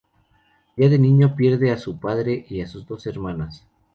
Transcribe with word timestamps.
Ya 0.77 0.89
de 0.89 0.97
niño 0.97 1.35
pierde 1.35 1.69
a 1.71 1.77
su 1.77 1.99
padre 1.99 2.43
y 2.49 2.59
a 2.61 2.67
sus 2.67 2.87
dos 2.87 3.05
hermanas. 3.05 3.67